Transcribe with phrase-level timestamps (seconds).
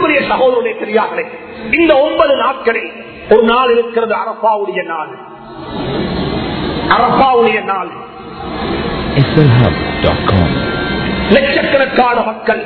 [0.00, 1.24] சகோதரருடைய பெரியார்களே
[1.72, 2.90] இந்த ஒன்பது நாட்களில்
[3.30, 5.10] ஒரு நாள் இருக்கிறது அரபாவுடைய நாள்.
[6.94, 7.90] அரபாவுடைய நாள்.
[11.34, 12.62] லட்சக்கணக்கான மக்கள்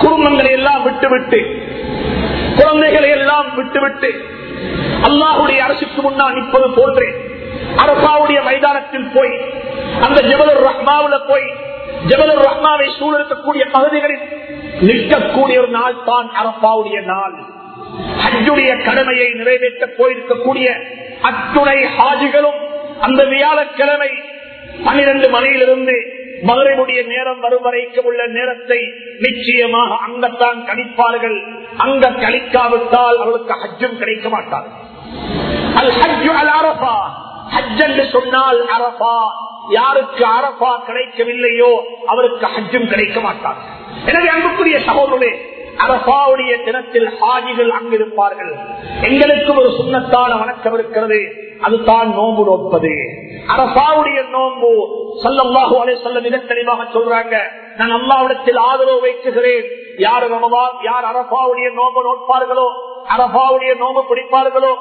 [0.00, 1.40] குடும்பங்களை எல்லாம் விட்டுவிட்டு
[2.56, 4.10] குழந்தைகளை எல்லாம் விட்டுவிட்டு
[5.04, 7.08] அல்லாஹுடைய அரசுக்கு முன்னால் நிற்பது போன்றே
[7.78, 9.34] அரசாவுடைய மைதானத்தில் போய்
[10.00, 11.46] அந்த ஜபலுர் ரஹ்மாவுல போய்
[12.08, 14.24] ஜபலுர் ரஹ்மாவை சூழலிருக்கக்கூடிய பகுதிகளில்
[14.88, 15.96] நிற்கக்கூடிய ஒரு நாள்.
[16.04, 17.34] தான் அரப்பாவுடைய நாள்
[18.22, 20.68] ஹஜ்ஜுடைய கடமையை நிறைவேற்ற போயிருக்கக்கூடிய
[21.28, 22.60] அத்துணை ஹாஜிகளும்
[23.00, 24.10] அந்த வியாழக்கிழமை
[24.84, 25.96] பனிரெண்டு மணியிலிருந்து
[26.48, 28.78] மதுரையுடைய நேரம் வரும் வரைக்கும் உள்ள நேரத்தை
[29.24, 31.38] நிச்சயமாக அங்கத்தான் கணிப்பார்கள்.
[31.76, 34.76] அங்க கணிக்காவிட்டால் அவளுக்கு ஹஜ்ஜும் கிடைக்க மாட்டார்கள்
[35.80, 36.94] அல் ஹஜ்ஜு அல் அரபா
[37.54, 39.16] ஹஜ் என்று சொன்னால் அரபா
[39.70, 41.72] யாருக்கு அரபா கிடைக்கவில்லையோ
[42.06, 43.60] அவருக்கு ஹஜ்ஜும் கிடைக்க மாட்டார்
[44.10, 45.30] எனவே அன்புக்குரிய சகோதரே
[45.84, 48.50] அரபாவுடைய தினத்தில் ஹாஜிகள் அங்கிருப்பார்கள்
[49.08, 51.20] எங்களுக்கும் ஒரு சுண்ணத்தான வணக்கம் இருக்கிறது.
[51.66, 52.92] அதுதான் நோம்பு நோப்பது
[53.54, 54.70] அரபாவுடைய நோம்பு
[55.22, 57.34] சல்லாஹு அலை சொல்ல மிக தெளிவாக சொல்றாங்க.
[57.78, 59.66] நான் அல்லாவிடத்தில் ஆதரவு வைக்குகிறேன்
[60.06, 62.68] யார் ரமவான் யார் அரபாவுடைய நோம்பு நோட்பார்களோ
[63.08, 64.72] அரபாவுடைய நோம்பு பிடிப்பார்களோ?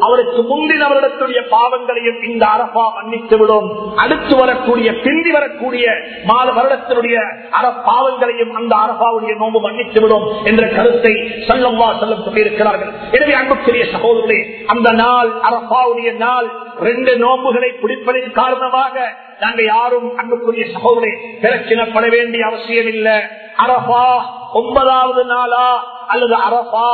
[0.00, 3.96] அவருக்கு முந்தின வருடத்துடைய பாவங்களையும் இந்த அரபா மன்னித்து விடும்.
[3.96, 5.92] அடுத்து வரக்கூடிய பிந்தி வரக்கூடிய
[6.24, 7.16] மாத வருடத்தினுடைய
[7.50, 11.12] அற பாவங்களையும் அந்த அரபாவுடைய நோம்பு மன்னித்து விடும் என்ற கருத்தை
[11.48, 12.92] சல்லம்மா செல்லம் சொல்லியிருக்கிறார்கள்.
[13.12, 16.50] எனவே அன்புக்குரிய சகோதரர்களே அந்த நாள் அரபாவுடைய நாள்
[16.82, 18.94] ரெண்டு நோம்புகளை பிடிப்பதன் காரணமாக
[19.40, 23.16] நாங்க யாரும் அன்புக்குரிய சகோதரே பிரச்சனைப்பட வேண்டிய அவசியம் இல்லை
[23.56, 24.04] அரபா
[24.52, 25.68] ஒன்பதாவது நாளா
[26.06, 26.88] அல்லது அரபா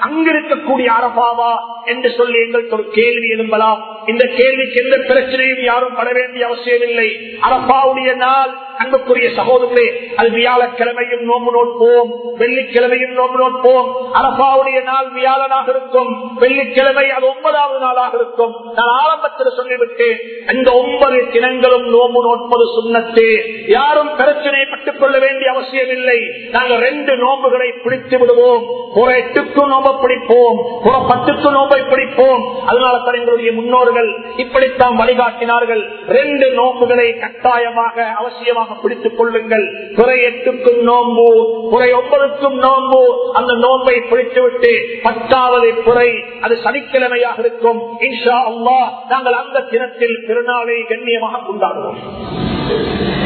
[0.00, 3.98] அங்க இருக்கக்கூடிய அரபாவா என்று சொல்லி எங்களுக்கு ஒரு கேள்வி எழும்பலாம்.
[4.06, 11.24] இந்த கேள்விக்கு எந்த பிரச்சனையும் யாரும் பட வேண்டிய அவசியம் இல்லை அரபாவுடைய நாள் அன்புக்குரிய சகோதரர்களே அது வியாழக்கிழமையும்
[11.24, 16.34] நோம்பு நோட்போம் வெள்ளிக்கிழமையும் நோம்பு நோட்போம் அரபாவுடைய நாள் வியாழனாக இருக்கும்.
[16.34, 18.54] வெள்ளிக்கிழமை அது ஒன்பதாவது நாளாக இருக்கும்.
[18.74, 20.46] நான் ஆரம்பத்தில் சொல்லிவிட்டேன்.
[20.46, 23.40] அந்த ஒன்பது தினங்களும் நோம்பு நோட்பது சுண்ணத்து.
[23.66, 26.18] யாரும் பிரச்சனைப்பட்டுக் கொள்ள வேண்டிய அவசியம் இல்லை
[26.50, 28.62] நாங்கள் ரெண்டு நோம்புகளை பிடித்து விடுவோம்.
[28.94, 30.58] ஒரு எட்டுக்கும் நோம்பை பிடிப்போம்.
[30.88, 32.42] ஒரு பத்துக்கு நோம்பை பிடிப்போம்.
[32.70, 34.10] அதனால தான் எங்களுடைய முன்னோர்கள்
[34.42, 35.82] இப்படித்தான் வழிகாட்டினார்கள்.
[36.18, 39.66] ரெண்டு நோம்புகளை கட்டாயமாக அவசியமாக பிடித்துக் கொள்ளுங்கள்.
[39.98, 41.26] குறை எட்டுக்கும் நோம்பு
[41.72, 43.02] குறை ஒன்பதுக்கும் நோம்பு.
[43.40, 44.72] அந்த நோம்பை பிடித்துவிட்டு
[45.06, 46.08] பத்தாவது குறை
[46.46, 47.80] அது சனிக்கிழமையாக இருக்கும்.
[48.08, 48.78] இன்ஷா அல்லா
[49.12, 51.98] நாங்கள் அந்த தினத்தில் திருநாளை கண்ணியமாக கொண்டாடுவோம்.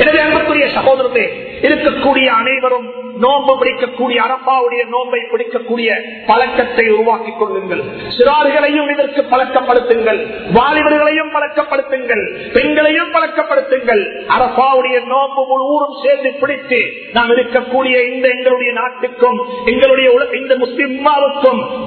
[0.01, 1.25] எனவே அன்புக்குரிய சகோதரத்தை
[1.63, 5.89] இருக்கக்கூடிய அனைவரும் நோன்பு பிடிக்கக்கூடிய அரப்பாவுடைய நோன்பை பிடிக்கக்கூடிய
[6.27, 7.83] பழக்கத்தை உருவாக்கி கொள்ளுங்கள்.
[8.19, 10.21] சிறார்களையும் இதற்கு பழக்கப்படுத்துங்கள்.
[10.55, 12.51] வாலிபர்களையும் பழக்கப்படுத்துங்கள்.
[12.53, 14.03] பெண்களையும் பழக்கப்படுத்துங்கள்.
[14.29, 16.81] அரப்பாவுடைய நோன்பு முழு ஊரும் சேர்ந்து பிடித்து
[17.13, 21.01] நாம் இருக்கக்கூடிய இந்த எங்களுடைய நாட்டுக்கும் எங்களுடைய இந்த முஸ்லிம்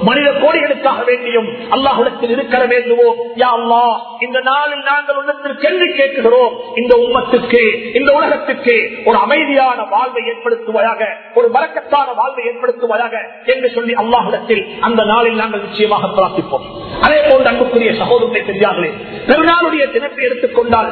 [0.02, 3.16] மனித கோடிகளுக்காக வேண்டியும் அல்லாஹுடத்தில் இருக்கிற வேண்டுவோம்.
[3.36, 6.54] யா அல்லாஹ் இந்த நாளில் நாங்கள் உள்ளத்தில் கேள்வி கேட்கிறோம்.
[6.76, 11.00] இந்த உம்மத்துக்கு இந்த உலகத்துக்கு ஒரு அமைதியாக நிம்மதியான வாழ்வை ஏற்படுத்துவதாக
[11.38, 13.14] ஒரு வழக்கத்தான வாழ்வை ஏற்படுத்துவதாக
[13.52, 16.66] என்று சொல்லி அல்லாஹிடத்தில் அந்த நாளில் நாங்கள் நிச்சயமாக பிரார்த்திப்போம்.
[17.06, 18.90] அதே போன்று அன்புக்குரிய சகோதரத்தை தெரியாதே
[19.30, 20.90] பெருநாளுடைய தினத்தை எடுத்துக்கொண்டால்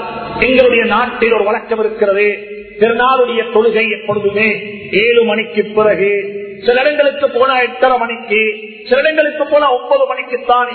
[0.49, 2.29] எங்களுடைய நாட்டில் ஒரு வழக்கம் இருக்கிறது.
[2.81, 4.49] திருநாளுடைய தொழுகை எப்பொழுதுமே
[5.07, 6.13] ஏழு மணிக்கு பிறகு
[6.67, 8.41] சில இடங்களுக்கு போனா எட்டரை மணிக்கு
[8.89, 10.71] சில இடங்களுக்கு போனா ஒன்பது மணிக்கு தான்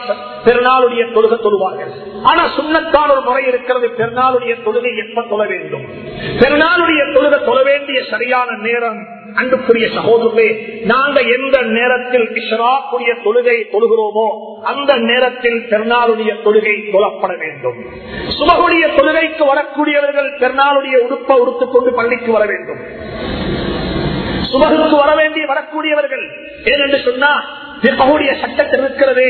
[0.46, 1.92] பெருநாளுடைய தொழுகை தொழுவார்கள்.
[2.24, 5.86] ஆனா சுண்ணத்தான் ஒரு முறை இருக்கிறது பெருநாளுடைய தொழுகை எப்ப தொழ வேண்டும்?
[6.42, 9.02] பெருநாளுடைய தொழுகை தொழ வேண்டிய சரியான நேரம்
[9.36, 10.50] அன்புக்குரிய சகோதரர்களே
[10.84, 14.28] நாங்க எந்த நேரத்தில் இஸ்ராக்குரிய தொழுகை தொழுகிறோமோ
[14.64, 17.80] அந்த நேரத்தில் பெருநாளுடைய தொழுகை தொழப்பட வேண்டும்.
[18.38, 22.82] சுமகுடைய தொழுகைக்கு வரக்கூடியவர்கள் பெருநாளுடைய உடுப்பை உடுத்துக் கொண்டு பள்ளிக்கு வர வேண்டும்.
[24.52, 26.26] சுமகுக்கு வர வேண்டிய வரக்கூடியவர்கள்
[26.72, 27.32] ஏனென்று சொன்னா
[27.82, 29.28] பிற்பகுடைய சட்டத்தில் இருக்கிறது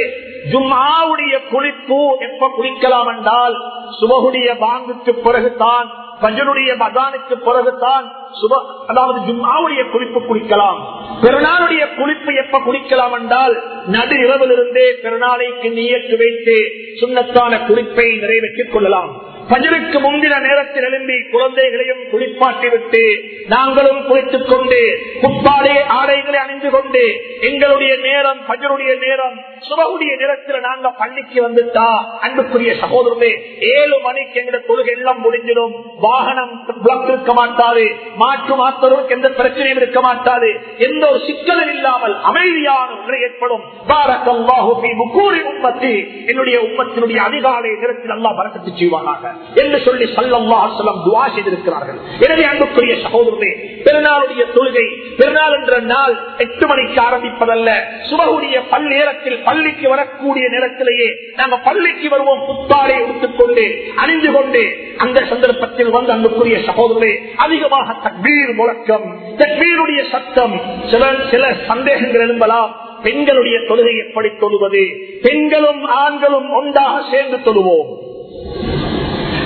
[0.52, 3.56] ஜும்மாவுடைய குளிப்பு எப்ப குளிக்கலாம் என்றால்
[4.00, 5.88] சுமகுடைய பாங்குக்கு பிறகுதான்
[6.22, 8.06] பஜனுடைய மகானுக்கு பிறகுதான்
[8.42, 8.54] சுப
[8.88, 10.80] அதாவது ஜும்மாவுடைய குளிப்பு குளிக்கலாம்.
[11.22, 13.56] பெருநாளுடைய குளிப்பு எப்ப குளிக்கலாம் என்றால்
[13.88, 16.58] நடு இரவிலிருந்தே பெருநாளைக்கு நீயத்து வைத்து
[17.02, 19.12] சுண்ணத்தான குளிப்பை நிறைவேற்றிக் கொள்ளலாம்.
[19.50, 23.04] பஜருக்கு முந்தின நேரத்தில் எழும்பி குழந்தைகளையும் குளிப்பாட்டி விட்டு
[23.48, 24.80] நாங்களும் குளித்துக் கொண்டு
[25.22, 27.04] புத்தாடே ஆடைகளை அணிந்து கொண்டு
[27.42, 29.36] எங்களுடைய நேரம் பஜருடைய நேரம்
[29.68, 31.86] சுபகுடைய நேரத்தில் நாங்க பள்ளிக்கு வந்துட்டா
[32.26, 33.32] அன்புக்குரிய சகோதரமே
[33.74, 35.76] ஏழு மணிக்கு எங்க தொழுகை எல்லாம் முடிஞ்சிடும்.
[36.06, 36.54] வாகனம்
[36.86, 37.86] பிளக் இருக்க மாட்டாது
[38.24, 40.50] மாற்று மாத்தருக்கு எந்த பிரச்சனையும் இருக்க மாட்டாது.
[40.88, 43.64] எந்த ஒரு சிக்கலும் இல்லாமல் அமைதியான ஒன்று ஏற்படும்.
[43.92, 45.94] பாரக்கல்லாஹு ஃபீ புக்கூரி உம்மத்தி.
[46.32, 49.24] என்னுடைய உம்மத்தினுடைய அதிகாலை நேரத்தில் எல்லாம் பறக்கத்து செய்வானாக.
[49.64, 50.52] என்று சொல்லி சல்லம்
[51.08, 52.00] துவா செய்திருக்கிறார்கள்.
[52.26, 53.52] எனவே அன்புக்குரிய சகோதரர்களே
[53.86, 54.86] பெருநாளுடைய தொழுகை
[55.18, 57.70] பெருநாள் என்ற நாள் எட்டு மணிக்கு ஆரம்பிப்பதல்ல.
[58.10, 62.46] சுபகுடைய பல்நேரத்தில் பள்ளிக்கு வரக்கூடிய நேரத்திலேயே நாங்கள் பள்ளிக்கு வருவோம்.
[62.46, 69.20] புத்தாடை எடுத்துக்கொண்டு அணிந்து கொண்டு அந்த சந்தர்ப்பத்தில் வந்து அன்புக்குரிய சகோதரே அதிகமாக தக்பீர் முழக்கம்.
[69.38, 70.60] தக்பீருடைய சத்தம்
[70.92, 72.84] சில சில சந்தேகங்கள் எழும்பலாம்.
[73.04, 74.84] பெண்களுடைய தொழுகை எப்படி தொழுவது?
[75.22, 78.04] பெண்களும் ஆண்களும் ஒன்றாக சேர்ந்து தொழுவோம்.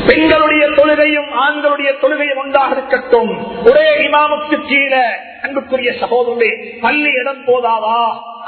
[0.09, 3.31] பெண்களுடைய தொழுகையும் ஆண்களுடைய தொழுகையும் ஒன்றாக இருக்கட்டும்.
[3.65, 5.03] ஒரே இமாமுக்கு கீழே
[5.43, 6.51] அன்புக்குரிய சகோதரே
[6.85, 7.99] பள்ளி இடம் போதாதா?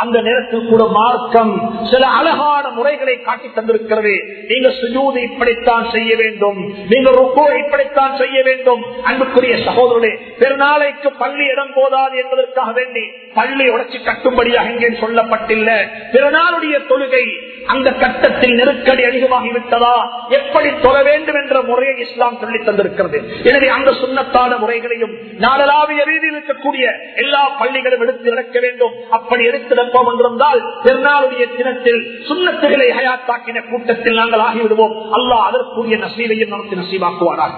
[0.03, 1.51] அந்த நேரத்தில் கூட மார்க்கம்
[1.91, 4.13] சில அழகான முறைகளை காட்டி தந்திருக்கிறது.
[4.51, 6.59] நீங்க சுஜூது இப்படித்தான் செய்ய வேண்டும்.
[6.91, 8.81] நீங்க ருக்கோ இப்படித்தான் செய்ய வேண்டும்.
[9.09, 10.11] அன்புக்குரிய சகோதரர்களே
[10.41, 13.03] பெருநாளைக்கு பள்ளி இடம் போதாது என்பதற்காக வேண்டி
[13.39, 15.77] பள்ளி உடச்சி கட்டும்படியாக இங்கே சொல்லப்பட்டில்லை.
[16.15, 17.25] பிறநாளுடைய தொழுகை
[17.73, 19.95] அந்த கட்டத்தில் நெருக்கடி அதிகமாகிவிட்டதா?
[20.39, 23.19] எப்படி தொழ வேண்டும் என்ற முறையை இஸ்லாம் சொல்லி தந்திருக்கிறது.
[23.49, 25.13] எனவே அந்த சுண்ணத்தான முறைகளையும்
[25.45, 26.80] நாடலாவிய ரீதியில் இருக்கக்கூடிய
[27.15, 28.93] எல்லா பள்ளிகளும் எடுத்து நடக்க வேண்டும்.
[29.09, 34.95] அப்படி எடுத்து நடப்போம் என்றிருந்தால் பெருநாளுடைய தினத்தில் சுண்ணத்துகளை ஹயாத்தாக்கின கூட்டத்தில் நாங்கள் ஆகிவிடுவோம்.
[35.11, 37.51] அல்லாஹ் அதற்குரிய நசீவையும் நமக்கு நசீவாக்குவாராக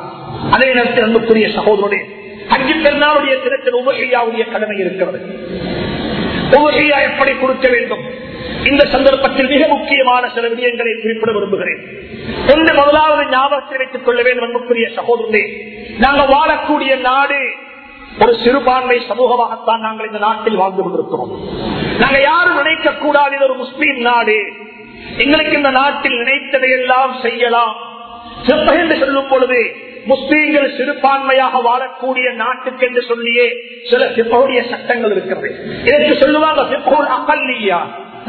[0.51, 2.01] அதே நேரத்தில் அன்புக்குரிய சகோதரனே
[2.49, 5.19] அஞ்சு பெருநாளுடைய தினத்தில் உபகையாவுடைய கடமை இருக்கிறது.
[6.51, 8.03] உபகையா எப்படி கொடுக்க வேண்டும்?
[8.65, 11.81] இந்த சந்தர்ப்பத்தில் மிக முக்கியமான சில விடயங்களை குறிப்பிட விரும்புகிறேன்.
[12.51, 15.43] ஒன்று முதலாவது ஞாபகத்தில் வைத்துக் கொள்ள வேண்டும் அன்புக்குரிய சகோதரனே.
[15.99, 17.39] நாங்கள் வாழக்கூடிய நாடு
[18.21, 21.29] ஒரு சிறுபான்மை சமூகமாகத்தான் நாங்கள் இந்த நாட்டில் வாழ்ந்து கொண்டிருக்கிறோம்.
[21.99, 24.43] நாங்க யாரும் நினைக்க கூடாது இது ஒரு முஸ்லீம் நாடு.
[25.17, 27.75] எங்களுக்கு இந்த நாட்டில் நினைத்ததையெல்லாம் செய்யலாம்.
[28.65, 29.75] என்று சொல்லும் பொழுது
[30.07, 33.53] முஸ்லீம்கள் சிறுபான்மையாக வாழக்கூடிய நாட்டுக்கு என்று சொல்லியே
[33.89, 35.55] சில சிப்பவுடைய சட்டங்கள் இருக்கிறது.
[35.85, 37.79] இதற்கு சொல்லுவாங்க சிப்போல் அகல்லியா.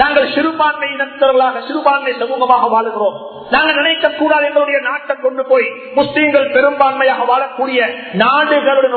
[0.01, 3.17] நாங்கள் சிறுபான்மை இனத்தவர்களாக சிறுபான்மை சமூகமாக வாழுகிறோம்.
[3.55, 5.67] நாங்கள் நினைக்கக்கூடாது எங்களுடைய நாட்டை கொண்டு போய்
[5.99, 7.81] முஸ்லீம்கள் பெரும்பான்மையாக வாழக்கூடிய
[8.23, 8.97] நாடுகளுடன்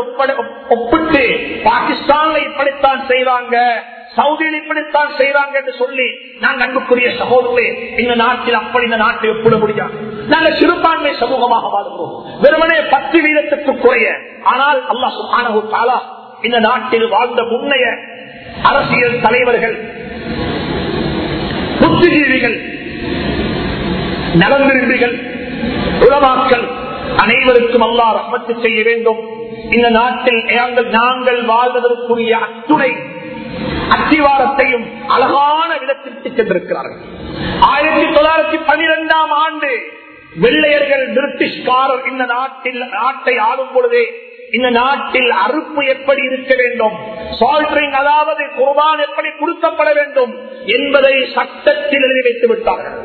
[0.76, 1.24] ஒப்பிட்டு
[1.68, 3.56] பாகிஸ்தான்ல இப்படித்தான் செய்வாங்க
[4.18, 6.08] சவுதியில் இப்படித்தான் செய்வாங்க என்று சொல்லி
[6.44, 7.68] நாங்கள் அன்புக்குரிய சகோதரர்களே
[8.04, 9.94] இந்த நாட்டில் அப்படி இந்த நாட்டை ஒப்பிட முடியாது.
[10.34, 12.14] நாங்கள் சிறுபான்மை சமூகமாக வாழ்கிறோம்.
[12.44, 14.08] வெறுமனே பத்து வீதத்துக்கு குறைய
[14.54, 16.00] ஆனால் அல்லா சுகானு
[16.48, 17.86] இந்த நாட்டில் வாழ்ந்த முன்னைய
[18.70, 19.78] அரசியல் தலைவர்கள்
[21.98, 22.58] புத்திஜீவிகள்
[24.42, 25.16] நலந்திருந்தீர்கள்
[26.06, 26.66] உலமாக்கள்
[27.24, 29.22] அனைவருக்கும் அல்லா ரஹ்மத்து செய்ய வேண்டும்.
[29.76, 30.42] இந்த நாட்டில்
[30.90, 32.92] நாங்கள் வாழ்வதற்குரிய அத்துணை
[33.96, 37.02] அத்திவாரத்தையும் அழகான விதத்திற்கு சென்றிருக்கிறார்கள்.
[37.60, 39.72] ஆயிரத்தி தொள்ளாயிரத்தி பனிரெண்டாம் ஆண்டு
[40.44, 44.06] வெள்ளையர்கள் பிரிட்டிஷ்காரர் இந்த நாட்டில் நாட்டை ஆளும் பொழுதே
[44.52, 46.96] இந்த நாட்டில் அறுப்பு எப்படி இருக்க வேண்டும்?
[47.40, 50.34] சால்ட்ரிங் அதாவது குர்பான் எப்படி கொடுக்கப்பட வேண்டும்
[50.66, 52.98] என்பதை சட்டத்தில் எழுதி வைத்து விட்டார்கள்.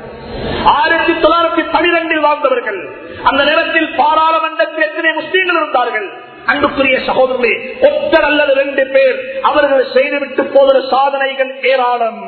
[0.76, 2.80] ஆயிரத்தி தொள்ளாயிரத்தி பனிரெண்டில் வாழ்ந்தவர்கள்
[3.22, 6.08] அந்த நேரத்தில் பாராளுமன்றத்தில் எத்தனை முஸ்லீம்கள் இருந்தார்கள்?
[6.46, 7.54] அன்புக்குரிய சகோதரர்களே
[7.88, 12.22] ஒத்தர் அல்லது ரெண்டு பேர் அவர்கள் செய்துவிட்டு போகிற சாதனைகள் ஏராளம்.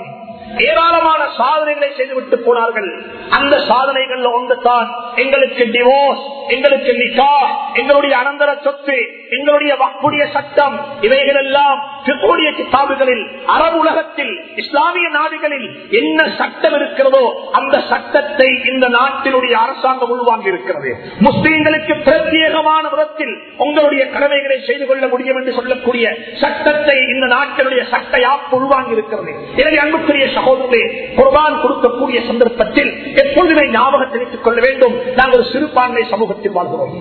[0.69, 2.90] ஏராளமான சாதனைகளை செய்துவிட்டு போனார்கள்.
[3.31, 7.31] அந்த சாதனைகள் ஒன்று தான் எங்களுக்கு டிவோர்ஸ் எங்களுக்கு நிக்கா
[7.75, 8.96] எங்களுடைய அனந்தர சொத்து
[9.31, 13.22] எங்களுடைய வக்குடைய சட்டம் இவைகள் எல்லாம் கிதாபுகளில்
[13.54, 15.66] அரபு உலகத்தில் இஸ்லாமிய நாடுகளில்
[16.00, 17.22] என்ன சட்டம் இருக்கிறதோ
[17.58, 20.90] அந்த சட்டத்தை இந்த நாட்டினுடைய அரசாங்கம் உள்வாங்கி இருக்கிறது
[21.26, 23.34] முஸ்லீம்களுக்கு பிரத்யேகமான விதத்தில்
[23.66, 26.05] உங்களுடைய கடமைகளை செய்து கொள்ள முடியும் என்று சொல்லக்கூடிய
[26.43, 30.84] சட்டத்தை இந்த நாட்டினுடைய சட்ட யாப்பு உள்வாங்கி இருக்கிறது எனவே அன்புக்குரிய சகோதரர்களே
[31.19, 32.93] குர்பான் கொடுக்கக்கூடிய சந்தர்ப்பத்தில்
[33.24, 34.94] எப்பொழுதுமே ஞாபகத்தில் வைத்துக் கொள்ள வேண்டும்.
[35.19, 36.93] நாங்கள் ஒரு சிறுபான்மை சமூகத்தில் வாழ்கிறோம்.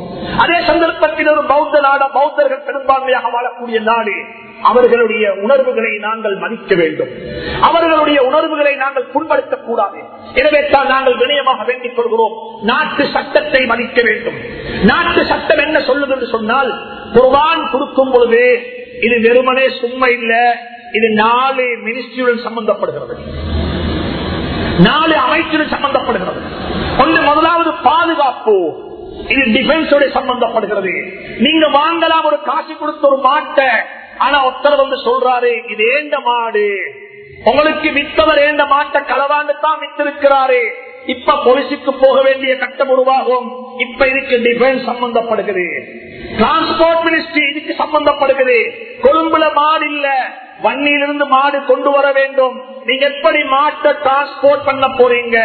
[0.44, 4.16] அதே சந்தர்ப்பத்தில் ஒரு பௌத்த நாடு பௌத்தர்கள் பெரும்பான்மையாக வாழக்கூடிய நாடு
[4.64, 7.08] அவர்களுடைய உணர்வுகளை நாங்கள் மதிக்க வேண்டும்.
[7.62, 9.98] அவர்களுடைய உணர்வுகளை நாங்கள் புண்படுத்தக் கூடாது
[10.34, 12.32] எனவே தான் நாங்கள் வினயமாக வேண்டிக் கொள்கிறோம்.
[12.62, 14.34] நாட்டு சட்டத்தை மதிக்க வேண்டும்.
[14.84, 16.74] நாட்டு சட்டம் என்ன சொல்லுது என்று சொன்னால்
[17.14, 18.60] குர்பான் கொடுக்கும் பொழுது
[19.02, 20.56] இது வெறுமனே சும்மா இல்ல.
[20.92, 23.16] இது நாலு மினிஸ்ட்ரியுடன் சம்பந்தப்படுகிறது.
[24.80, 26.42] நாலு அமைச்சுடன் சம்பந்தப்படுகிறது.
[27.00, 28.82] ஒன்று முதலாவது பாதுகாப்பு.
[29.28, 31.18] இது டிஃபென்ஸோட சம்பந்தப்படுகிறது.
[31.38, 33.68] நீங்க வாங்கலாம் ஒரு காசு கொடுத்த ஒரு மாட்டை.
[34.18, 36.68] ஆனா ஒருத்தர் வந்து சொல்றாரு இது ஏந்த மாடு?
[37.44, 40.62] உங்களுக்கு வித்தவர் ஏந்த மாட்டை களவாண்டு தான் வித்திருக்கிறாரு?
[41.06, 43.76] இப்ப பொலிசுக்கு போக வேண்டிய கட்டம் உருவாகும்.
[43.78, 45.66] இப்ப இதுக்கு டிஃபென்ஸ் சம்பந்தப்படுகிறது.
[46.38, 48.72] டிரான்ஸ்போர்ட் மினிஸ்ட்ரி இதுக்கு சம்பந்தப்படுகிறது.
[49.02, 50.08] கொழும்புல மாடு இல்ல.
[50.64, 52.62] வன்னியிலிருந்து மாடு கொண்டு வர வேண்டும்.
[52.86, 55.38] நீங்க எப்படி மாட்டை டிரான்ஸ்போர்ட் பண்ண போறீங்க?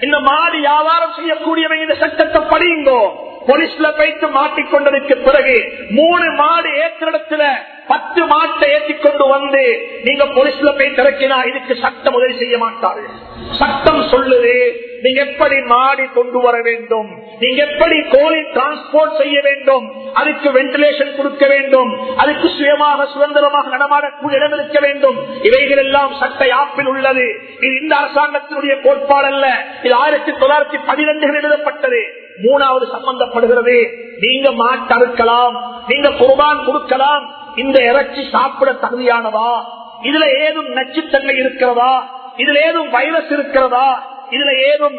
[0.00, 3.24] இந்த மாடு வியாபாரம் செய்யக்கூடியவங்க இந்த சட்டத்தை படியுங்கோ.
[3.46, 7.42] போலீஸ்ல போயிட்டு மாட்டிக்கொண்டதுக்கு பிறகு மூணு மாடு ஏற்ற இடத்துல
[7.88, 13.24] பத்து மாட்டை ஏற்றி கொண்டு வந்து நீங்க போலீஸ்ல போய் திறக்கினா இதுக்கு சட்டம் உதவி செய்ய மாட்டார்கள்.
[13.50, 17.22] சட்டம் சொல்லுது நீங்க எப்படி மாடி கொண்டு வர வேண்டும்?
[17.38, 20.12] நீங்க எப்படி கோழி டிரான்ஸ்போர்ட் செய்ய வேண்டும்?
[20.14, 22.16] அதுக்கு வென்டிலேஷன் கொடுக்க வேண்டும்?
[22.16, 25.16] அதுக்கு சுயமாக சுதந்திரமாக நடமாடக்கூடிய இடம் இருக்க வேண்டும்?
[25.42, 27.40] இவைகள் எல்லாம் சட்ட யாப்பில் உள்ளது.
[27.60, 29.66] இது இந்த அரசாங்கத்தினுடைய கோட்பாடு அல்ல.
[29.82, 32.02] இது ஆயிரத்தி தொள்ளாயிரத்தி பனிரெண்டில் எழுதப்பட்டது.
[32.42, 33.94] மூணாவது சம்பந்தப்படுகிறது.
[34.20, 35.56] நீங்க மாட்டறுக்கலாம்.
[35.88, 37.44] நீங்க குர்பான் கொடுக்கலாம்.
[37.56, 39.64] இந்த இறைச்சி சாப்பிட தகுதியானதா?
[40.02, 42.08] இதுல ஏதும் நச்சுத்தன்மை இருக்கிறதா?
[42.36, 44.16] இதுல ஏதும் வைரஸ் இருக்கிறதா?
[44.30, 44.94] இதுல ஏதும்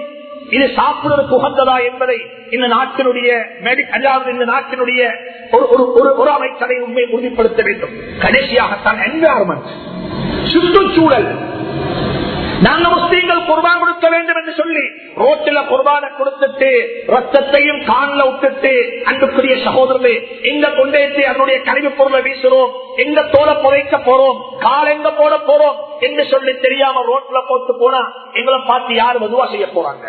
[0.49, 5.15] இது சாப்பிடுவதற்கு உகந்ததா என்பதை இந்த நாட்டினுடைய மெடி- அதாவது இந்த நாட்டினுடைய
[5.51, 7.89] ஒரு ஒரு- ஒரு ஒரு அமைச்சரை உண்மை உறுதிப்படுத்த வேண்டும்.
[8.19, 9.67] கடைசியாகத்தான் என்வாரன்மெண்ட்
[10.43, 11.46] சுற்றுச்சூழல்.
[12.65, 14.83] நாங்க முஸ்லீம்கள் குர்பான் கொடுக்க வேண்டும் என்று சொல்லி
[15.17, 16.69] ரோட்டில் குர்பானை கொடுத்துட்டு
[17.07, 18.71] ரத்தத்தையும் காண்ல விட்டுட்டு
[19.09, 20.15] அன்புக்குரிய சகோதரர்களே
[20.51, 22.71] எங்க கொண்டேற்றி அதனுடைய கழிவு பொருளை வீசுறோம்.
[22.97, 24.37] எங்க தோலை புதைக்க போறோம்.
[24.59, 28.01] கால் எங்க போட போறோம் என்று சொல்லி தெரியாம ரோட்ல போட்டு போனா
[28.33, 30.05] எங்களை பார்த்து யார் வதுவா செய்ய போறாங்க?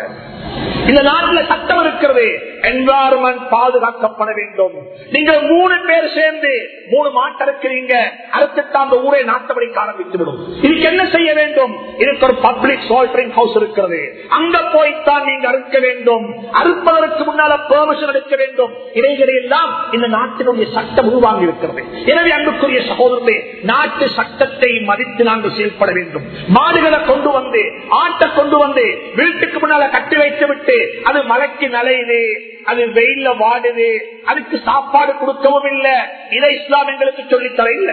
[0.87, 2.27] இந்த நாட்டில் சட்டம் இருக்கிறது.
[2.69, 4.75] என்வாரன்மெண்ட் பாதுகாக்கப்பட வேண்டும்.
[5.15, 6.51] நீங்க மூணு பேர் சேர்ந்து
[6.93, 7.93] மூணு மாட்டை இருக்கிறீங்க
[8.37, 11.73] அறுத்துட்டு அந்த ஊரை நாட்டப்படிக்க ஆரம்பித்து விடும் இதுக்கு என்ன செய்ய வேண்டும்?
[12.03, 13.99] இதுக்கு ஒரு பப்ளிக் சால்டரிங் ஹவுஸ் இருக்கிறது.
[14.37, 16.25] அங்க போய்த்தான் நீங்க அறுக்க வேண்டும்.
[16.61, 18.73] அறுப்பதற்கு முன்னால பெர்மிஷன் எடுக்க வேண்டும்.
[18.93, 21.83] இவைகளை எல்லாம் இந்த நாட்டினுடைய சட்டம் உருவாங்கி இருக்கிறது.
[22.05, 23.37] எனவே அன்புக்குரிய சகோதரர்களே
[23.71, 26.27] நாட்டு சட்டத்தை மதித்து நாங்கள் செயல்பட வேண்டும்.
[26.57, 27.63] மாடுகளை கொண்டு வந்து
[28.01, 30.68] ஆட்டை கொண்டு வந்து வீட்டுக்கு முன்னால கட்டி வைத்து விட்டு
[31.03, 32.21] அது மலைக்கு நலையுது
[32.63, 33.89] அது வெயில்ல வாடுது
[34.25, 35.95] அதுக்கு சாப்பாடு கொடுக்கவும் இல்லை.
[36.29, 37.91] இதை இஸ்லாம் எங்களுக்கு சொல்லித்தர இல்ல.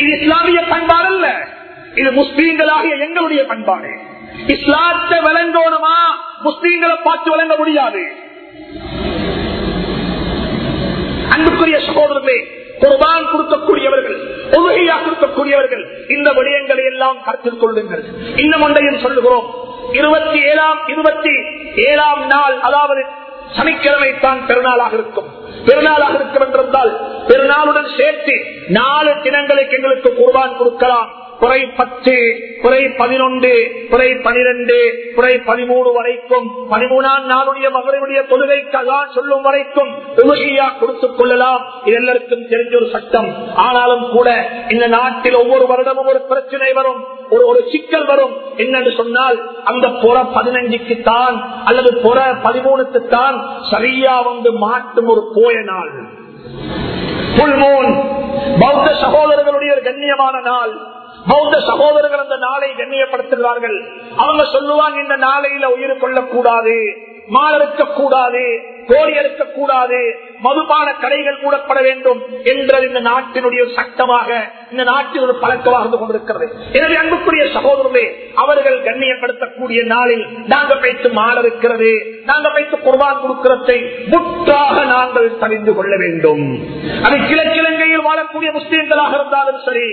[0.00, 1.28] இது இஸ்லாமிய பண்பாடு அல்ல.
[1.94, 3.90] இது முஸ்லீம்களாகிய எங்களுடைய பண்பாடு.
[4.46, 5.96] இஸ்லாத்தை விளங்கணுமா
[6.46, 8.02] முஸ்லீம்களை பார்த்து விளங்க முடியாது.
[11.34, 12.38] அன்புக்குரிய சகோதரர்களே
[12.82, 14.16] குர்பான் கொடுக்கக்கூடியவர்கள்
[14.56, 18.02] உலகையா கொடுக்கக்கூடியவர்கள் இந்த விடயங்களை எல்லாம் கருத்தில் கொள்ளுங்கள்.
[18.36, 19.46] இன்னும் ஒன்றையும் சொல்லுகிறோம்.
[19.98, 21.34] இருபத்தி ஏழாம் இருபத்தி
[21.90, 23.02] ஏழாம் நாள் அதாவது
[23.56, 25.28] சனிக்கிழமை தான் பெருநாளாக இருக்கும்.
[25.66, 26.92] பெருநாளாக இருக்கும் என்றிருந்தால்
[27.28, 28.34] பெருநாளுடன் சேர்த்து
[28.78, 31.10] நாலு தினங்களுக்கு எங்களுக்கு குர்பான் கொடுக்கலாம்.
[31.38, 32.14] குறை பத்து
[32.62, 33.52] குறை பதினொன்று
[33.90, 34.76] குறை பனிரெண்டு
[35.14, 41.62] குறை பதிமூணு வரைக்கும் பதிமூணாம் நாளுடைய மகளுடைய தொழுகை கதா சொல்லும் வரைக்கும் தொழுகையா கொடுத்துக் கொள்ளலாம்.
[41.84, 43.30] இது எல்லாருக்கும் தெரிஞ்ச ஒரு சட்டம்.
[43.54, 48.34] ஆனாலும் கூட இந்த நாட்டில் ஒவ்வொரு வருடமும் ஒரு பிரச்சனை வரும் ஒரு ஒரு சிக்கல் வரும்.
[48.56, 53.36] என்னன்னு சொன்னால் அந்த புற பதினஞ்சுக்கு தான் அல்லது புற பதிமூணுக்கு தான்
[53.70, 55.92] சரியா வந்து மாட்டும் ஒரு போய நாள்.
[57.38, 57.90] புல்மோன்
[58.60, 61.02] பௌத்த சகோதரர்களுடைய ஒரு கண்ணியமான நாள்.
[61.28, 63.76] பௌத்த சகோதரர்கள் அந்த நாளை கண்ணியப்படுத்துகிறார்கள்.
[64.16, 66.76] அவங்க சொல்லுவாங்க இந்த நாளையில உயிர் கொள்ளக்கூடாது
[67.28, 68.42] மால் இருக்கக்கூடாது
[68.86, 70.00] கோழி இருக்கக்கூடாது
[70.46, 72.20] மதுபான கடைகள் கூடப்பட வேண்டும்
[72.52, 74.28] என்றது இந்த நாட்டினுடைய சட்டமாக
[74.72, 76.46] இந்த நாட்டில் ஒரு பழக்கமாக இருந்து கொண்டிருக்கிறது.
[76.78, 78.06] எனவே அன்புக்குரிய சகோதரர்களே
[78.44, 80.24] அவர்கள் கண்ணியப்படுத்தக்கூடிய நாளில்
[80.54, 81.92] நாங்கள் வைத்து மாற இருக்கிறது
[82.30, 83.78] நாங்கள் வைத்து குர்பான் கொடுக்கிறதை
[84.14, 86.44] முற்றாக நாங்கள் தெரிந்து கொள்ள வேண்டும்.
[87.06, 89.88] அது கிழக்கிழங்கையில் வாழக்கூடிய முஸ்லீம்களாக இருந்தாலும் சரி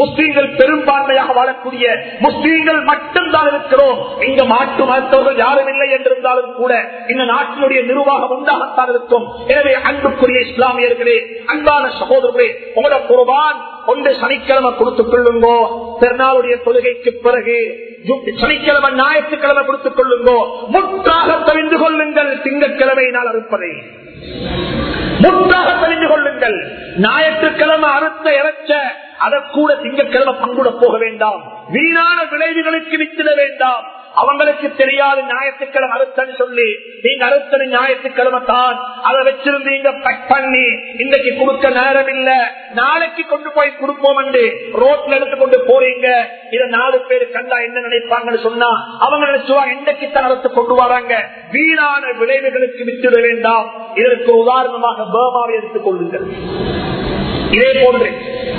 [0.00, 1.84] முஸ்லீம்கள் பெரும்பான்மையாக வாழக்கூடிய
[2.24, 4.00] முஸ்லீம்கள் மட்டும்தான் இருக்கிறோம்.
[4.28, 6.72] இங்க மாற்று மருத்துவர்கள் யாரும் இல்லை என்றிருந்தாலும் கூட
[7.12, 9.24] இந்த நாட்டினுடைய நிர்வாகம் உண்டாகத்தான் இருக்கும்.
[9.54, 15.66] எனவே அன்புக்குரிய இஸ்லாமியர்களே அன்பான சகோதரர்களே உங்களோட குர்பான் ஒன்று சனிக்கிழமை கொடுத்துக் கொள்ளுங்கோ.
[16.00, 17.78] பெருநாளுடைய தொழுகைக்கு பிறகு
[18.40, 20.66] சனிக்கிழமை ஞாயிற்றுக்கிழமை கொடுத்துக் கொள்ளுங்கோ.
[20.66, 23.82] முற்றாக தெரிந்து கொள்ளுங்கள் திங்கட்கிழமை நாள் அறுப்பதை.
[25.18, 26.78] முற்றாக தெரிந்து கொள்ளுங்கள்.
[26.96, 28.72] ஞாயிற்றுக்கிழமை அறுத்த இறைச்ச
[29.18, 31.42] அதற்கூட கூட திங்கட்கிழமை பங்குட போக வேண்டாம்.
[31.68, 33.95] வீணான விளைவுகளுக்கு வித்திட வேண்டாம்.
[34.20, 36.68] அவங்களுக்கு தெரியாது ஞாயிற்றுக்கிழமை அறுத்தன்னு சொல்லி
[37.06, 38.76] நீங்க அறுத்தது ஞாயிற்றுக்கிழமை தான்
[39.08, 40.66] அதை வச்சிருந்தீங்க பேக் பண்ணி
[41.02, 42.30] இன்னைக்கு கொடுக்க நேரம் இல்ல
[42.80, 44.44] நாளைக்கு கொண்டு போய் கொடுப்போம் என்று
[44.82, 46.08] ரோட்ல எடுத்து கொண்டு போறீங்க.
[46.54, 48.70] இத நாலு பேர் கண்டா என்ன நினைப்பாங்கன்னு சொன்னா
[49.04, 51.14] அவங்க நினைச்சுவாங்க இன்றைக்கு தான் அறுத்து கொண்டு வராங்க.
[51.54, 53.66] வீணான விளைவுகளுக்கு வித்திட வேண்டாம்.
[54.02, 56.26] இதற்கு உதாரணமாக பேமாவை எடுத்துக் கொள்ளுங்கள்.
[57.56, 58.08] இதே போன்று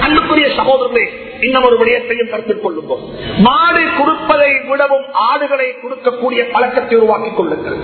[0.06, 1.06] அன்புக்குரிய சகோதரர்களே
[1.42, 3.02] இன்னும் ஒரு விடயத்தையும் கருத்தில் கொள்ளுங்கள்.
[3.38, 7.80] மாடு கொடுப்பதை விடவும் ஆடுகளை கொடுக்கக்கூடிய பழக்கத்தை உருவாக்கிக் கொள்ளுங்கள்.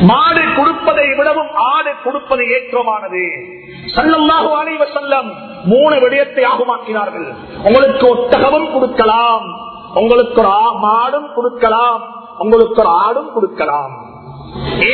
[0.00, 3.24] மாடு கொடுப்பதை விடவும் ஆடு கொடுப்பது ஏற்றமானது.
[3.96, 5.28] சல்லல்லாஹு அலைஹி செல்லம்
[5.64, 7.28] மூணு விடயத்தை ஆகமாக்கினார்கள்.
[7.62, 9.72] உங்களுக்கு ஒட்டகமும் கொடுக்கலாம்.
[9.94, 12.02] உங்களுக்கு ஒரு மாடும் கொடுக்கலாம்.
[12.38, 14.03] உங்களுக்கு ஒரு ஆடும் கொடுக்கலாம்.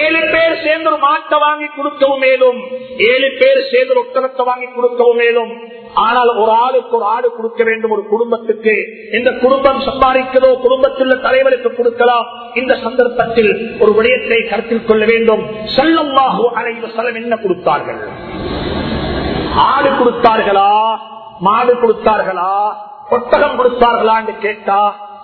[0.01, 2.59] ஏழு பேர் சேர்ந்து ஒரு மாட்டை வாங்கி கொடுக்கவும் மேலும்
[3.11, 5.53] ஏழு பேர் சேர்ந்து ஒரு ஒத்தனத்தை வாங்கி கொடுக்கவும் மேலும்.
[5.95, 8.75] ஆனால் ஒரு ஆளுக்கு ஒரு ஆடு கொடுக்க வேண்டும் ஒரு குடும்பத்துக்கு.
[9.19, 12.27] இந்த குடும்பம் சம்பாதிக்கிறதோ குடும்பத்தில் தலைவருக்கு கொடுக்கலாம்.
[12.55, 15.43] இந்த சந்தர்ப்பத்தில் ஒரு விடயத்தை கருத்தில் கொள்ள வேண்டும்.
[15.77, 18.01] செல்லம்மாகு அனைவ செலவு என்ன கொடுத்தார்கள்?
[19.71, 20.71] ஆடு கொடுத்தார்களா?
[21.41, 22.53] மாடு கொடுத்தார்களா?
[23.11, 24.81] ஒட்டகம் கொடுத்தார்களா என்று கேட்டா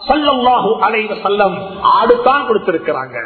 [0.09, 1.57] சல்லல்லாஹு அலைவ செல்லம்
[1.99, 3.17] ஆடுதான் கொடுத்திருக்கிறாங்க.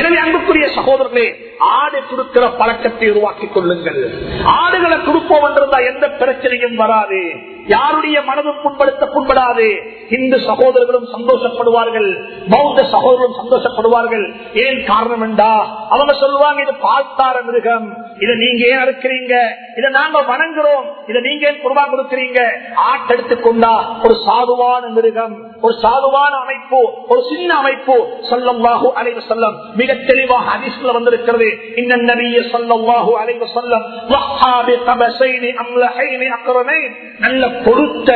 [0.00, 1.26] எனவே அன்புக்குரிய சகோதரர்களே
[1.60, 4.22] ஆடு கொடுக்கிற பழக்கத்தை உருவாக்கிக் கொள்ளுங்கள்.
[4.44, 7.48] ஆடுகளை கொடுப்போம் என்றிருந்தா எந்த பிரச்சனையும் வராது.
[7.66, 9.66] யாருடைய மனதும் புண்படுத்த புண்படாது.
[10.10, 12.24] இந்து சகோதரர்களும் சந்தோஷப்படுவார்கள்.
[12.50, 14.34] பௌத்த சகோதரர்களும் சந்தோஷப்படுவார்கள்.
[14.54, 15.66] ஏன் காரணம் என்றா?
[15.90, 17.96] அவங்க சொல்லுவாங்க இது பால்தார மிருகம்.
[18.18, 19.34] இதை நீங்க ஏன் அறுக்கிறீங்க?
[19.76, 20.86] இதை நாங்க வணங்குறோம்.
[21.06, 22.40] இதை நீங்க ஏன் குருபா கொடுக்கிறீங்க?
[22.74, 28.06] ஆட்டெடுத்து கொண்டா ஒரு சாதுவான மிருகம் ஒரு சாதுவான அமைப்பு ஒரு சின்ன அமைப்பு.
[28.30, 31.49] சொல்லம்வாகு அனைவர் சொல்லம் மிக தெளிவாக அதிசல வந்திருக்கிறது.
[31.80, 33.82] ان النبي صلى الله عليه وسلم
[34.14, 36.90] ضحى بقبسين املحين اقرنين
[37.24, 38.10] நல்ல பொருத்த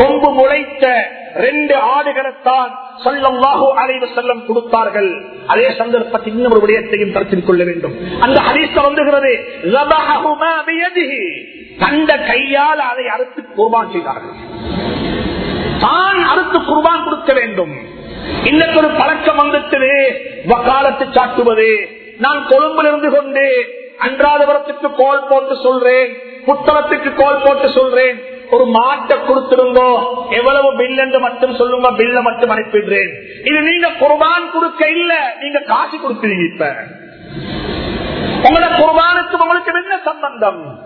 [0.00, 0.84] கொம்பு முளைத்த
[1.46, 2.70] ரெண்டு ஆடுகளைத்தான்
[3.04, 5.10] சொல்லம்வாகு அலைவ செல்லம் கொடுத்தார்கள்.
[5.52, 7.94] அதே சந்தர்ப்பத்தில் இன்னும் ஒரு விடயத்தையும் கருத்தில் கொள்ள வேண்டும்.
[8.24, 9.32] அந்த ஹதீஸ்ல வந்துகிறது
[11.82, 14.36] கண்ட கையால் அதை அறுத்து குர்பான் செய்தார்கள்.
[15.84, 17.74] தான் அறுத்து குர்பான் கொடுக்க வேண்டும்.
[18.50, 19.80] இன்னொரு பழக்கம் வந்துட்டு
[20.52, 21.70] வக்காலத்து சாட்டுவது.
[22.18, 23.66] நான் கொழும்புல இருந்து கொண்டு
[24.00, 26.16] அன்றாதபுரத்துக்கு கோல் போட்டு சொல்றேன்.
[26.46, 28.22] புத்தளத்துக்கு கோல் போட்டு சொல்றேன்.
[28.50, 31.90] ஒரு மாட்டை கொடுத்திருந்தோ எவ்வளவு பில் என்று மட்டும் சொல்லுங்க.
[31.90, 33.10] பில்ல மட்டும் அனுப்பிடுறேன்.
[33.44, 35.36] இது நீங்க குர்பான் கொடுக்க இல்ல.
[35.40, 36.74] நீங்க காசு கொடுக்கிறீங்க இப்ப.
[38.42, 40.80] உங்களோட குர்பானுக்கு உங்களுக்கு என்ன சம்பந்தம்?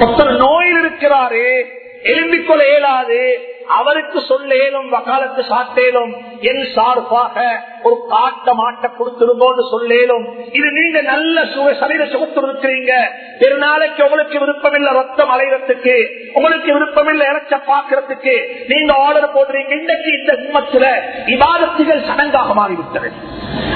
[0.00, 1.80] ஒருத்தர் நோயில் இருக்கிறாரே.
[2.02, 3.50] எலும்பிக் கொள்ள இயலாது.
[3.68, 11.44] அவருக்கு சொல்ல ஏலும் வக்காலத்து சாட்டேலும் என் சார்பாக ஒரு காட்ட மாட்ட கொடுத்திருந்தோன்னு சொல்லேலும் இது நீங்க நல்ல
[11.44, 12.92] சுக சரீர சுகத்திருக்கிறீங்க
[13.38, 19.70] பெருநாளைக்கு உங்களுக்கு விருப்பம் இல்ல ரத்தம் அலைகிறதுக்கு உங்களுக்கு விருப்பம் இல்ல இறச்ச பாக்குறதுக்கு நீங்க ஆர்டர் போடுறீங்க.
[19.70, 23.10] இன்னைக்கு இந்த உண்மத்துல விவாதத்துகள் சடங்காக மாறிவிட்டது.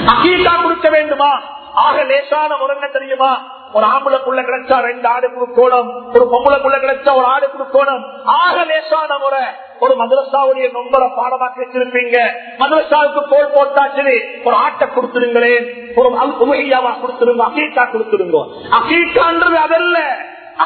[0.07, 1.41] அகீதா கொடுக்க வேண்டுமா?
[1.73, 3.56] ஆக லேசான முறை தெரியுமா?
[3.73, 9.39] ஒரு ஆம்புலக்குள்ள கிடைச்சா ரெண்டு ஆடு கொடுக்கணும் ஒரு பொம்பளைக்குள்ள கிடைச்சா ஒரு ஆடு கொடுக்கணும் ஆக லேசான முறை.
[9.79, 12.17] ஒரு மதரசாவுடைய நொம்பரை பாடமாக்கி வச்சிருப்பீங்க.
[12.59, 15.65] மதுரசாவுக்கு போல் போட்டாச்சு ஒரு ஆட்டை கொடுத்துருங்களேன்.
[15.95, 16.09] ஒரு
[16.39, 18.47] உமையாவா கொடுத்துருங்க அகீட்டா கொடுத்துருங்க.
[18.71, 20.17] அகீட்டான்றது அதல்ல.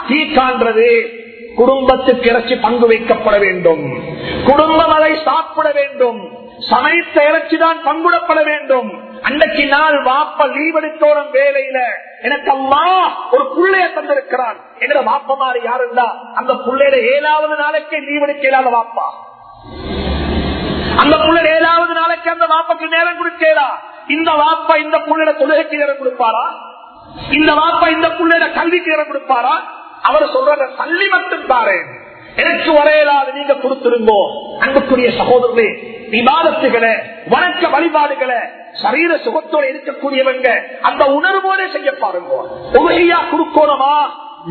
[0.01, 1.19] அகீட்டான்றது
[1.55, 3.99] குடும்பத்துக்கு இறைச்சி பங்கு வைக்கப்பட வேண்டும்.
[4.45, 6.39] குடும்பம் அதை சாப்பிட வேண்டும்.
[6.69, 9.10] சமைத்த இறைச்சி தான் பங்குடப்பட வேண்டும்.
[9.21, 11.79] அன்னைக்கு நாள் வாப்ப லீவ் எடுத்தோடும் வேலையில.
[12.21, 12.83] எனக்கு அம்மா
[13.31, 14.57] ஒரு புள்ளைய தந்திருக்கிறான்.
[14.79, 19.07] எங்கட வாப்பமாறு இருந்தா அந்த புள்ளையில ஏழாவது நாளைக்கே லீவ் எடுக்க இயலாத வாப்பா.
[21.01, 23.69] அந்த புள்ள ஏழாவது நாளைக்கு அந்த வாப்பக்கு நேரம் கொடுக்கலா?
[24.07, 26.45] இந்த வாப்பா இந்த புள்ளைய தொழுகைக்கு நேரம் கொடுப்பாரா?
[27.31, 29.55] இந்த வாப்பா இந்த புள்ளையில கல்விக்கு நேரம் கொடுப்பாரா?
[30.01, 31.77] அவர் சொல்ற தள்ளி மட்டும் பாரு
[32.35, 34.29] எனக்கு வரையலாது நீங்க கொடுத்திருந்தோம்
[34.59, 35.69] அன்புக்குரிய சகோதரர்களே
[36.09, 36.93] விவாதத்துகளை
[37.29, 38.39] வணக்க வழிபாடுகளை
[38.75, 40.49] சரீர சுகத்தோடு இருக்கக்கூடியவங்க
[40.81, 42.33] அந்த உணர்வோட செய்ய பாருங்க.
[42.79, 43.93] உகையா குறுக்கோணமா?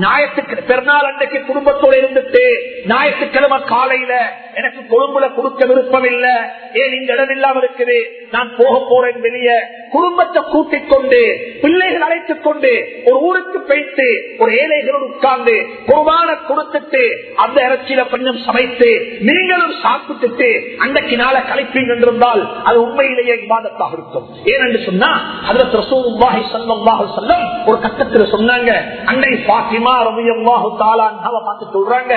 [0.00, 2.42] ஞாயிற்றுக்கு பெருநாள் அன்றைக்கு குடும்பத்தோடு இருந்துட்டு
[2.86, 4.12] ஞாயிற்றுக்கிழமை காலையில
[4.54, 6.26] எனக்கு கொழும்புல கொடுக்க விருப்பம் இல்ல
[6.72, 7.96] ஏன் இங்க இடம் இல்லாம இருக்குது
[8.32, 9.56] நான் போக போறேன் வெளியே
[9.94, 11.20] குடும்பத்தை கூட்டிக் கொண்டு
[11.62, 12.72] பிள்ளைகள் அழைத்துக் கொண்டு
[13.08, 14.06] ஒரு ஊருக்கு போயிட்டு
[14.42, 15.54] ஒரு ஏழைகளோடு உட்கார்ந்து
[15.88, 17.02] குருமான கொடுத்துட்டு
[17.44, 18.90] அந்த இறைச்சியில கொஞ்சம் சமைத்து
[19.28, 20.48] நீங்களும் சாப்பிட்டுட்டு
[20.84, 24.26] அன்றைக்கு நாளை கலைப்பீங்க என்றிருந்தால் அது உண்மையிலேயே விவாதத்தாக இருக்கும்.
[24.52, 25.10] ஏனென்று சொன்னா
[25.48, 28.70] அதுல ரசூலுல்லாஹி ஸல்லல்லாஹு செல்லும் ஒரு கட்டத்தில் சொன்னாங்க
[29.12, 30.44] அன்னை பாத்திமா ரவியம்
[30.82, 31.08] தஆலா
[31.48, 32.14] பார்த்து சொல்றாங்க.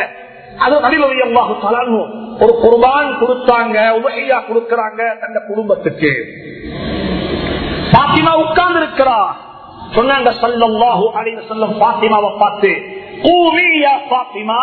[0.64, 2.02] அது நபிலவி அல்லாஹு
[2.44, 6.12] ஒரு குர்பான் கொடுத்தாங்க உபகையா கொடுக்கறாங்க தந்த குடும்பத்துக்கு.
[7.96, 9.18] பாத்திமா உட்கார்ந்து இருக்கிறா
[9.96, 12.72] சொன்னாங்க சல்லல்லாஹு அலைஹி வஸல்லம் பாத்திமாவை பார்த்து
[13.26, 14.62] கூமியா பாத்திமா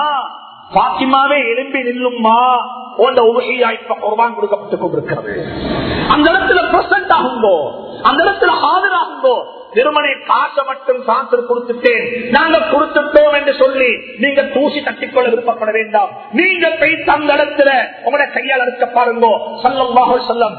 [0.71, 2.38] பாத்திமாவே எழும்பி நில்லும்மா
[3.05, 5.33] உண்ட உபகையா இப்ப குர்பான் கொடுக்கப்பட்டுக் கொண்டிருக்கிறது.
[6.14, 7.57] அந்த இடத்துல பிரசன்ட் ஆகுங்கோ
[8.03, 9.37] அந்த இடத்துல ஆதராகுங்கோ
[9.76, 12.04] வெறுமனை காசை மட்டும் சான்சர் கொடுத்துட்டேன்.
[12.37, 13.90] நாங்க கொடுத்துட்டோம் என்று சொல்லி
[14.24, 16.11] நீங்க தூசி தட்டிக்கொள்ள விருப்பப்பட வேண்டாம்.
[16.40, 17.70] நீங்க போய் தந்த இடத்துல
[18.04, 19.33] உங்களோட கையால் அறுக்க பாருங்கோ.
[19.64, 20.56] சல்லல்லாஹு சொல்லம்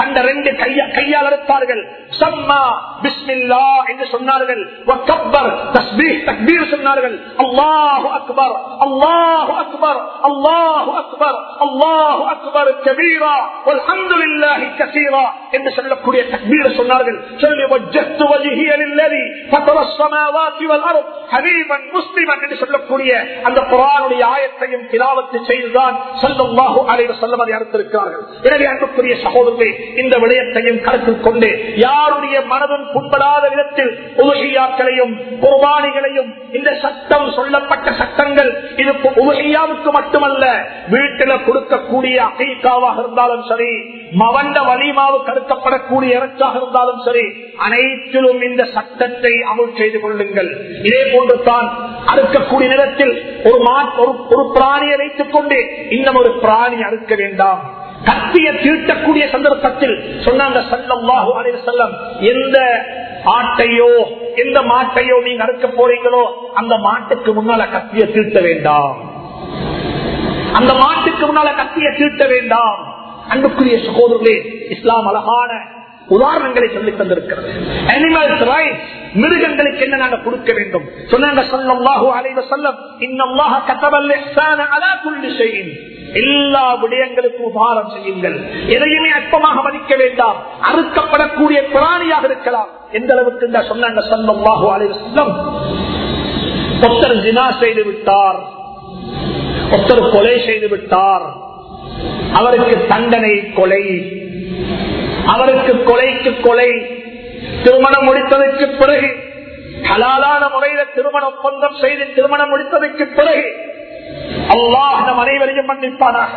[0.00, 0.50] தந்த ரெண்டு
[0.96, 1.82] கையால் அறுத்தார்கள்.
[2.21, 2.61] சம்மா
[3.03, 3.61] பிஸ்மில்லா
[3.91, 13.35] என்று சொன்னார்கள் வக்கப்பர் தஸ்பீஹ் தக்பீர் சொன்னார்கள் அல்லாஹு அக்பர் அல்லாஹு அக்பர் அல்லாஹு அக்பர் அல்லாஹு அக்பர் கபீரா
[13.67, 15.23] வல்ஹம்துலில்லாஹி கஸீரா
[15.55, 23.11] என்று சொல்லக்கூடிய தக்பீர் சொன்னார்கள் சொல்லி وجهت وجهي للذي فطر السماوات والارض حبيبا مسلما என்று சொல்லக்கூடிய
[23.47, 29.69] அந்த குர்ஆனுடைய ஆயத்தையும் திலாவத்து செய்துதான் ஸல்லல்லாஹு அலைஹி வஸல்லம் அதை அர்த்தத்திருக்கிறார்கள் எனவே அன்புக்குரிய சகோதரர்களே
[30.01, 31.49] இந்த விடயத்தையும் கருத்தில் கொண்டு
[32.06, 33.90] யாருடைய மனதும் புண்படாத விதத்தில்
[34.22, 38.50] உலகியாக்களையும் குர்பானிகளையும் இந்த சட்டம் சொல்லப்பட்ட சட்டங்கள்
[38.82, 38.92] இது
[39.22, 40.44] உலகியாவுக்கு மட்டுமல்ல
[40.94, 43.70] வீட்டில் கொடுக்கக்கூடிய அகைக்காவாக இருந்தாலும் சரி
[44.20, 47.24] மவண்ட வலிமாவு கருத்தப்படக்கூடிய இறைச்சாக இருந்தாலும் சரி
[47.66, 50.50] அனைத்திலும் இந்த சட்டத்தை அமல் செய்து கொள்ளுங்கள்.
[50.88, 51.68] இதே போன்று தான்
[52.12, 53.14] அறுக்கக்கூடிய நேரத்தில்
[53.48, 53.76] ஒரு மா
[54.34, 55.58] ஒரு பிராணியை வைத்துக் கொண்டு
[55.98, 57.62] இன்னும் ஒரு பிராணி அறுக்க வேண்டாம்.
[58.08, 59.94] கத்திய தீட்டக்கூடிய சந்தர்ப்பத்தில்
[60.26, 61.92] சொன்னாங்க சல்லல்லாஹு அலைஹி வஸல்லம்
[62.32, 62.58] எந்த
[63.36, 63.92] ஆட்டையோ
[64.34, 66.22] எந்த மாட்டையோ நீங்க அறுக்க போறீங்களோ
[66.54, 68.96] அந்த மாட்டுக்கு முன்னால கத்திய தீட்ட வேண்டாம்.
[70.54, 72.76] அந்த மாட்டுக்கு முன்னால கத்திய தீட்ட வேண்டாம்.
[73.28, 74.36] அன்புக்குரிய சகோதரர்களே
[74.68, 75.52] இஸ்லாம் அழகான
[76.08, 77.48] உதாரணங்களை சொல்லி தந்திருக்கிறது.
[77.94, 78.80] அனிமல்ஸ் ரைட்
[79.14, 80.86] மிருகங்களுக்கு என்ன நாங்க கொடுக்க வேண்டும்?
[81.10, 81.42] சொன்னாங்க
[86.12, 88.40] எல்லா விடயங்களுக்கும் உபாரம் செய்யுங்கள்.
[88.66, 90.36] எதையுமே அற்பமாக மதிக்க வேண்டாம்.
[90.62, 92.68] அறுக்கப்படக்கூடிய பிராணியாக இருக்கலாம்.
[92.92, 94.94] எந்த அளவுக்கு இந்த சொன்னாங்க ஸல்லல்லாஹு அலைஹி
[96.80, 98.36] ஒருத்தர் ஜினா செய்து விட்டார்.
[99.70, 101.22] ஒருத்தர் கொலை செய்து விட்டார்.
[102.32, 104.12] அவருக்கு தண்டனை கொலை.
[105.26, 106.70] அவருக்கு கொலைக்கு கொலை.
[107.64, 109.34] திருமணம் முடித்ததற்கு பிறகு
[109.82, 113.65] ஹலாலான முறையில திருமண ஒப்பந்தம் செய்து திருமணம் முடித்ததற்கு பிறகு
[114.54, 116.32] அல்லாஹ் நம் அனைவரையும் மன்னிப்பானாக.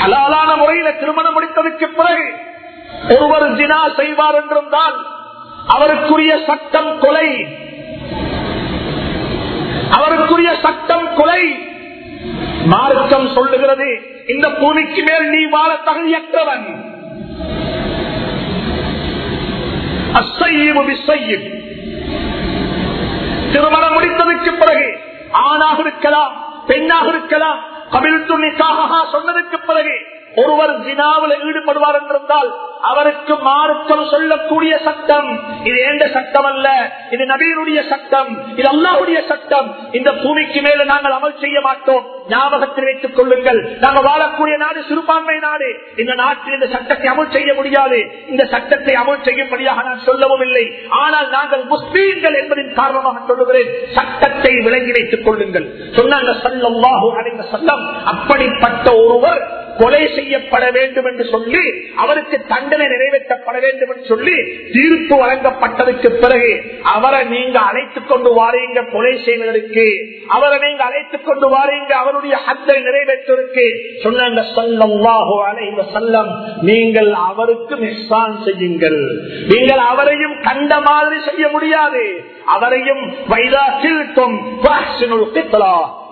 [0.00, 2.26] ஹலாலான முறையில திருமணம் முடித்ததற்கு பிறகு
[3.08, 4.96] ஒருவர் ஜினா செய்வார் என்றும் தான்
[5.74, 7.28] அவருக்குரிய சட்டம் கொலை.
[9.96, 11.42] அவருக்குரிய சட்டம் கொலை.
[12.64, 13.88] மார்க்கம் சொல்லுகிறது
[14.26, 16.87] இந்த பூமிக்கு மேல் நீ வாழ தகுதியற்றவன்.
[23.52, 24.88] திருமணம் முடித்ததற்கு பிறகு
[25.30, 26.32] ஆணாக இருக்கலாம்
[26.66, 29.94] பெண்ணாக இருக்கலாம் கபில் துணிக்காக சொன்னதற்கு பிறகு
[30.40, 32.50] ஒருவர் ஜினாவில் ஈடுபடுவார் என்றிருந்தால்
[32.90, 35.28] அவருக்கு மார்க்கம் சொல்லக்கூடிய சட்டம்.
[35.68, 36.66] இது எந்த சட்டம் அல்ல
[37.14, 38.30] இது நபீனுடைய சட்டம்.
[38.58, 39.68] இது அல்லாவுடைய சட்டம்.
[39.98, 42.04] இந்த பூமிக்கு மேல நாங்கள் அமல் செய்ய மாட்டோம்.
[42.32, 43.60] ஞாபகத்தில் வைத்துக் கொள்ளுங்கள்.
[43.84, 45.68] நாங்கள் வாழக்கூடிய நாடு சிறுபான்மை நாடு.
[46.02, 47.98] இந்த நாட்டில் இந்த சட்டத்தை அமல் செய்ய முடியாது.
[48.32, 50.64] இந்த சட்டத்தை அமல் செய்யும்படியாக நான் சொல்லவும் இல்லை.
[51.02, 53.70] ஆனால் நாங்கள் முஸ்லீம்கள் என்பதின் காரணமாக சொல்லுகிறேன்.
[53.98, 55.68] சட்டத்தை விளங்கி வைத்துக் கொள்ளுங்கள்.
[55.98, 59.40] சொன்னாங்க சல்லாஹூ அடைந்த சட்டம் அப்படிப்பட்ட ஒருவர்
[59.80, 61.64] கொலை செய்யப்பட வேண்டும் என்று சொல்லி
[61.96, 64.36] அவருக்கு தண்டனை நிறைவேற்றப்பட வேண்டும் என்று சொல்லி
[64.72, 69.86] தீர்ப்பு வழங்கப்பட்டதற்கு பிறகு அவரை நீங்க அழைத்துக் கொண்டு வாரீங்க கொலை செய்வதற்கு.
[70.28, 73.66] அவரை நீங்க அழைத்துக் கொண்டு வாரீங்க அவருடைய ஹத்தை நிறைவேற்றுவதற்கு.
[74.04, 75.36] சொன்னாங்க சொல்லல்லாஹோ
[75.68, 76.30] இந்த செல்லம்
[76.62, 79.00] நீங்கள் அவருக்கு மிஸ்ஸான் செய்யுங்கள்.
[79.54, 82.04] நீங்கள் அவரையும் கண்ட மாதிரி செய்ய முடியாது.
[82.44, 84.36] அவரையும் வைதா கீழ்த்தும்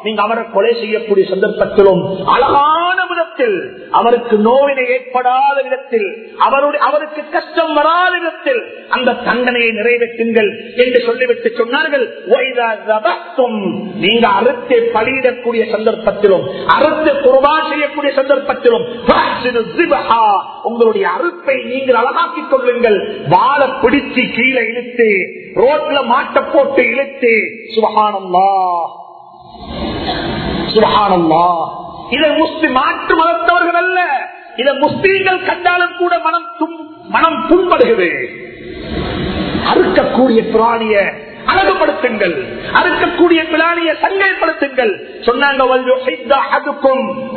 [0.06, 2.02] நீங்க அவரை கொலை செய்யக்கூடிய சந்தர்ப்பத்திலும்
[2.34, 3.56] அழகான விதத்தில்
[3.98, 6.08] அவருக்கு நோவினை ஏற்படாத விதத்தில்
[6.46, 8.60] அவருடைய அவருக்கு கஷ்டம் வராத விதத்தில்
[8.96, 10.50] அந்த தண்டனையை நிறைவேற்றுங்கள்
[10.82, 12.04] என்று சொல்லிவிட்டு சொன்னார்கள்.
[14.04, 16.44] நீங்க அறுத்தை பலியிடக்கூடிய சந்தர்ப்பத்திலும்
[16.76, 18.84] அறுத்து குர்பா செய்யக்கூடிய சந்தர்ப்பத்திலும்
[20.68, 22.98] உங்களுடைய அறுப்பை நீங்கள் அழகாக்கிக் கொள்ளுங்கள்.
[23.34, 25.08] வாழ பிடிச்சு கீழே இழுத்து
[25.62, 27.34] ரோட்ல மாட்ட போட்டு இழுத்து
[27.74, 28.48] சுபகானம்மா
[30.76, 31.68] சுபகானம்மா
[32.10, 34.00] இதை முஸ்லிம் மாற்று மதத்தவர்கள் அல்ல.
[34.56, 36.46] இதை முஸ்லீம்கள் கண்டாலும் கூட மனம்
[37.08, 38.28] மனம் புண்படுகிறது.
[39.74, 41.14] அறுக்கக்கூடிய பிராணிய
[41.52, 42.34] அழகுபடுத்துங்கள்.
[42.78, 44.92] அறுக்கக்கூடிய பிளானிய சங்கைப்படுத்துங்கள்
[45.26, 45.62] சொன்னாங்க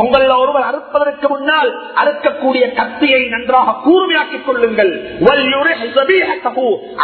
[0.04, 1.70] உங்கள ஒருவர் அறுப்பதற்கு முன்னால்
[2.02, 4.92] அறுக்கக்கூடிய கத்தியை நன்றாக கூர்மையாக்கிக் கொள்ளுங்கள்.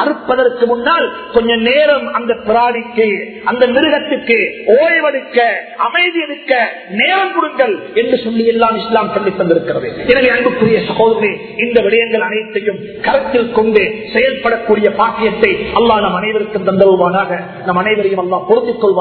[0.01, 3.07] அறுப்பதற்கு முன்னால் கொஞ்ச நேரம் அந்த பிராணிக்கு
[3.51, 4.39] அந்த மிருகத்துக்கு
[4.77, 5.39] ஓய்வெடுக்க
[5.87, 6.53] அமைதி எடுக்க
[7.01, 9.89] நேரம் கொடுங்கள் என்று சொல்லி எல்லாம் இஸ்லாம் சொல்லி தந்திருக்கிறது.
[10.11, 11.31] எனவே அன்புக்குரிய சகோதரி
[11.65, 13.83] இந்த விடயங்கள் அனைத்தையும் கருத்தில் கொண்டு
[14.15, 17.31] செயல்படக்கூடிய பாக்கியத்தை அல்லா நம் அனைவருக்கும் கொள்வானாக
[17.65, 18.93] நம் அனைவரையும் அல்லா பொருத்திக் கொள்வான்